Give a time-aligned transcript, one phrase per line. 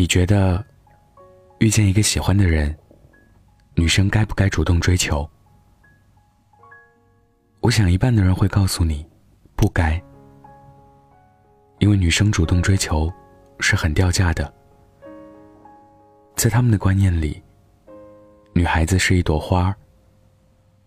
[0.00, 0.64] 你觉得
[1.58, 2.74] 遇见一个喜欢的人，
[3.74, 5.28] 女生该不该主动追求？
[7.60, 9.06] 我想一半的人会告诉你，
[9.54, 10.02] 不该，
[11.80, 13.12] 因为女生主动追求
[13.58, 14.50] 是很掉价的，
[16.34, 17.42] 在他们的观念里，
[18.54, 19.76] 女孩子是一朵花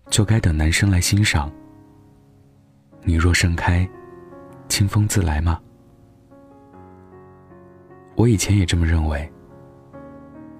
[0.09, 1.52] 就该等男生来欣赏。
[3.04, 3.88] 你若盛开，
[4.70, 5.61] 清风自来吗？
[8.16, 9.31] 我以前也这么认为，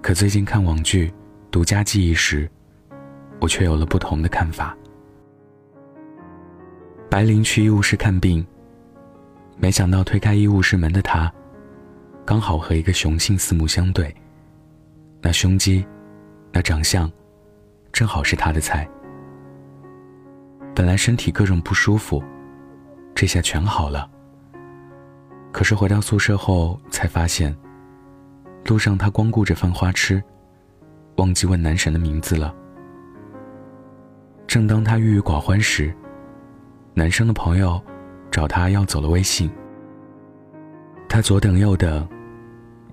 [0.02, 1.08] 可最近看网剧
[1.50, 2.50] 《独家记忆》时，
[3.40, 4.76] 我却有了不同的看法。
[7.08, 8.44] 白灵去医务室看病，
[9.56, 11.32] 没想到推开医务室门的他，
[12.24, 14.12] 刚好和一个雄性四目相对。
[15.22, 15.86] 那胸肌，
[16.52, 17.10] 那长相，
[17.92, 18.88] 正好是他的菜。
[20.74, 22.22] 本来身体各种不舒服，
[23.14, 24.10] 这下全好了。
[25.54, 27.56] 可是回到宿舍后，才发现，
[28.64, 30.20] 路上他光顾着犯花痴，
[31.18, 32.52] 忘记问男神的名字了。
[34.48, 35.94] 正当他郁郁寡欢时，
[36.92, 37.80] 男生的朋友
[38.32, 39.48] 找他要走了微信。
[41.08, 42.04] 他左等右等，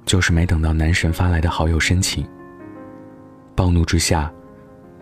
[0.05, 2.23] 就是没等到男神发来的好友申请。
[3.55, 4.31] 暴怒之下，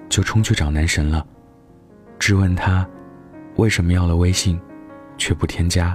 [0.08, 1.28] 就冲去找男神了，
[2.20, 2.88] 质问他
[3.58, 4.58] 为什么要了微信，
[5.18, 5.94] 却不添加。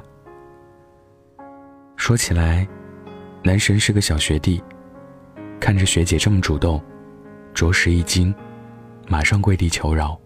[1.97, 2.67] 说起来，
[3.43, 4.63] 男神是个小学弟，
[5.59, 6.83] 看着学姐这么主动，
[7.55, 8.35] 着实一惊，
[9.09, 10.19] 马上跪地求饶。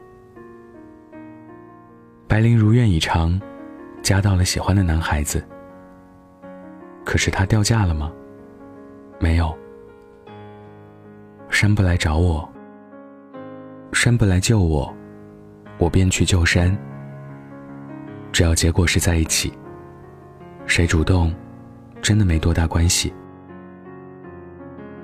[2.26, 3.40] 白灵如愿以偿，
[4.02, 5.46] 加到了喜欢的男孩子。
[7.04, 8.12] 可是他掉价了吗？
[9.18, 9.56] 没有。
[11.48, 12.46] 山不来找我，
[13.92, 14.94] 山不来救我，
[15.78, 16.76] 我便去救山。
[18.32, 19.52] 只要结果是在一起，
[20.66, 21.34] 谁主动？
[22.08, 23.12] 真的没多大关系。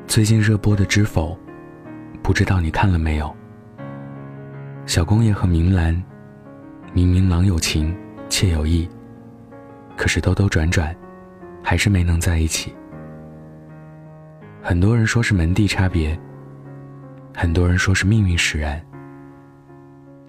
[0.07, 1.33] 最近热播的《知否》，
[2.23, 3.31] 不知道你看了没有？
[4.87, 5.95] 小公爷和明兰，
[6.95, 7.95] 明明郎有情，
[8.31, 8.89] 妾有意，
[9.99, 10.97] 可是兜兜转转，
[11.63, 12.75] 还是没能在一起。
[14.63, 16.19] 很多人说是门第差别，
[17.37, 18.83] 很多人说是命运使然，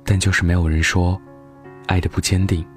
[0.03, 1.17] 但就是没有人说，
[1.87, 2.67] 爱的不坚定。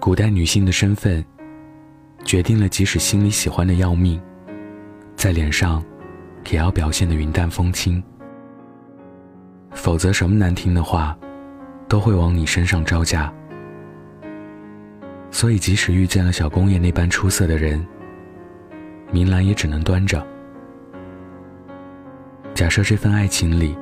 [0.00, 1.22] 古代女性的身份。
[2.24, 4.20] 决定了，即使心里喜欢的要命，
[5.16, 5.84] 在脸上
[6.50, 8.02] 也要表现的云淡风轻，
[9.72, 11.16] 否则什么难听的话
[11.88, 13.32] 都会往你身上招架。
[15.30, 17.84] 所以，即使遇见了小公爷那般出色的人，
[19.10, 20.24] 明兰也只能端着。
[22.54, 23.76] 假设这份爱情里，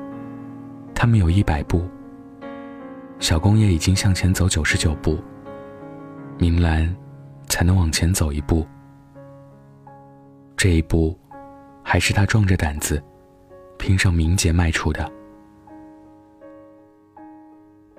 [0.95, 1.87] 他们有一百步，
[3.19, 5.19] 小公爷已经向前走九十九步，
[6.39, 6.93] 明兰。
[7.51, 8.67] 才能往前走一步。
[10.57, 11.19] 这一步，
[11.83, 13.03] 还是他壮着胆子，
[13.77, 15.11] 拼上名节迈出的。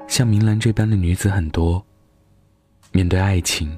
[0.07, 1.85] 像明兰这般的女子很多，
[2.91, 3.77] 面对爱情，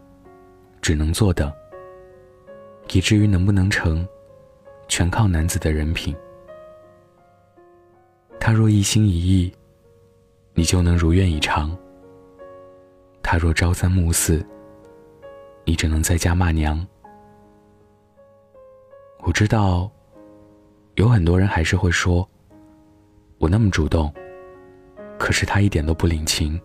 [0.82, 1.52] 只能坐等。
[2.92, 4.08] 以至于能不能成，
[4.88, 6.16] 全靠男子的人品。
[8.40, 9.52] 他若一心一意，
[10.54, 11.72] 你就能如愿以偿；
[13.24, 14.46] 他若朝三暮四，
[15.66, 16.86] 你只能在家骂娘。
[19.20, 19.90] 我知道，
[20.96, 22.28] 有很多人还是会说，
[23.38, 24.14] 我那么主动，
[25.18, 26.60] 可是他一点都不领情。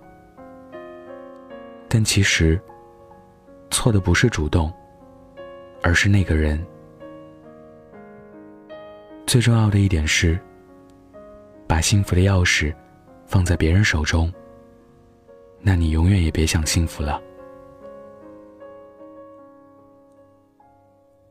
[1.89, 2.61] 但其实，
[3.71, 4.73] 错的不是主动，
[5.83, 6.63] 而是那个人。
[9.27, 10.39] 最重要的一点是，
[11.67, 12.75] 把幸福的钥匙
[13.27, 14.33] 放在别人手中，
[15.61, 17.23] 那你永远也别想幸福了。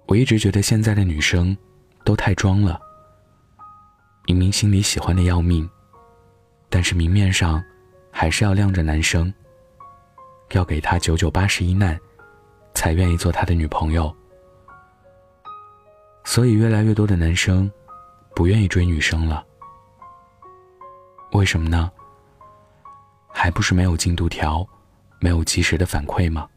[0.08, 1.56] 我一直觉得现在的女生
[2.06, 2.80] 都太装了，
[4.26, 5.70] 明明心里喜欢的要命，
[6.70, 7.62] 但是明面上
[8.10, 9.34] 还是要晾着男生，
[10.52, 12.00] 要给他九九八十一难，
[12.74, 14.16] 才愿意做他的女朋友。
[16.24, 17.70] 所以越来越多的男生
[18.34, 19.46] 不愿意追女生了。
[21.34, 21.92] 为什么呢？
[23.28, 24.66] 还不是没有进度条，
[25.20, 26.48] 没有及时的反馈吗？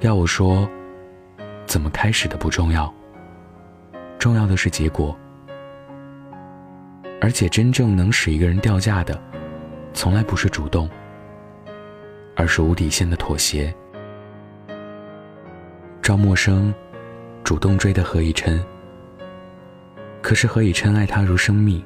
[0.00, 0.66] 要我说。
[1.66, 2.92] 怎么开始的不重要，
[4.18, 5.16] 重要的是结果。
[7.20, 9.20] 而且真正能使一个人掉价的，
[9.92, 10.88] 从来不是主动，
[12.36, 13.74] 而是无底线的妥协。
[16.00, 16.72] 赵默笙
[17.42, 18.62] 主动追的何以琛，
[20.22, 21.84] 可是何以琛爱他如生命，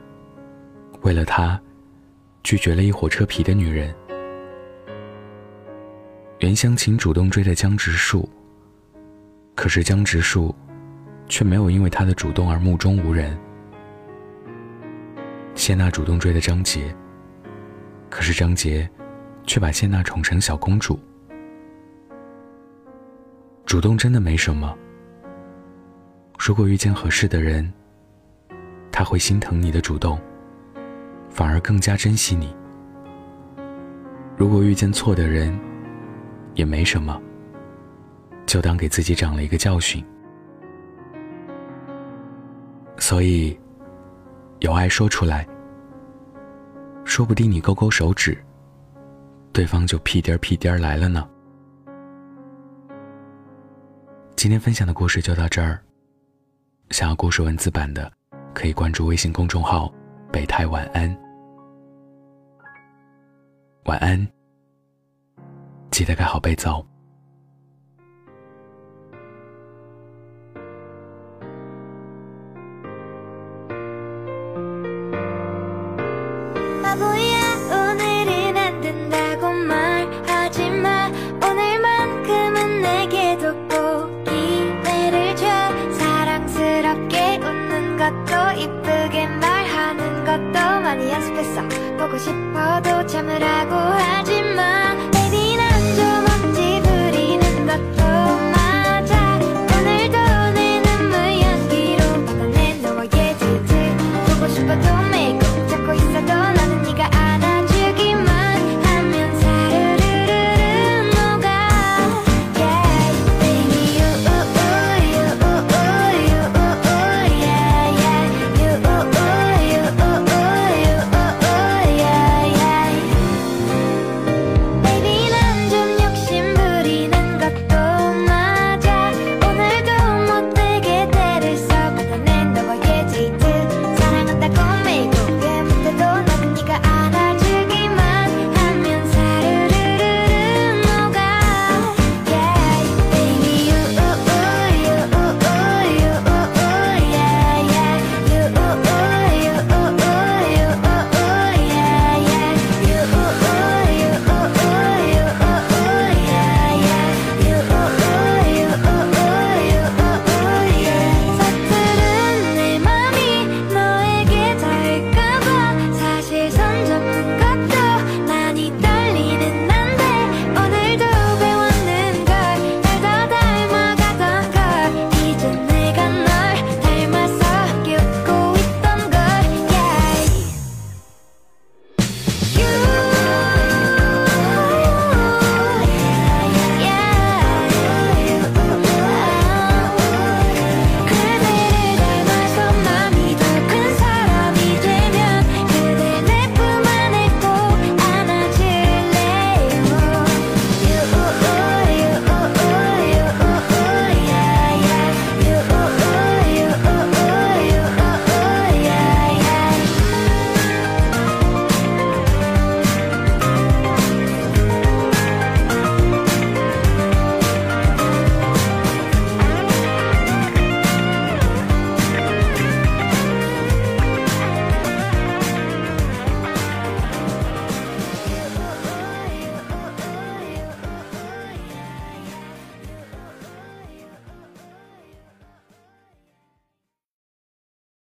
[1.02, 1.58] 为了他，
[2.42, 3.94] 拒绝了一火车皮的女人。
[6.40, 8.28] 袁湘琴主动追的江直树。
[9.60, 10.54] 可是江直树
[11.28, 13.38] 却没有因为他的主动而目中无人。
[15.54, 16.96] 谢娜主动追的张杰，
[18.08, 18.88] 可是张杰
[19.46, 20.98] 却把谢娜宠成小公主。
[23.66, 24.74] 主动真的没什么，
[26.38, 27.70] 如果遇见合适的人，
[28.90, 30.18] 他会心疼你的主动，
[31.28, 32.56] 反而更加珍惜你。
[34.38, 35.54] 如果遇见错的人，
[36.54, 37.20] 也没什么，
[38.50, 40.04] 就当给自己长了一个教训。
[42.98, 43.56] 所以，
[44.58, 45.46] 有爱说出来，
[47.04, 48.36] 说不定你勾勾手指，
[49.52, 51.30] 对方就屁颠屁颠来了呢。
[54.34, 55.80] 今天分享的故事就到这儿。
[56.90, 58.12] 想要故事文字版的，
[58.52, 59.94] 可以关注微信公众号
[60.32, 61.16] “北太晚安”。
[63.86, 64.26] 晚安，
[65.92, 66.84] 记得盖好被子哦
[76.90, 77.38] 바보야
[77.70, 81.12] 오늘이 안 된다고 말하지마.
[81.40, 85.46] 오늘만큼은 내게도 꼭 기회를 줘.
[85.92, 91.62] 사랑스럽게 웃는 것도 이쁘게 말하는 것도 많이 연습했어.
[91.96, 94.89] 보고 싶어도 참으라고 하지마.